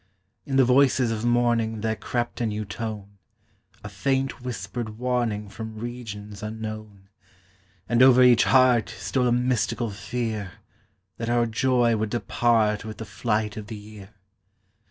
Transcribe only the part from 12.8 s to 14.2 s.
With the flight of the year.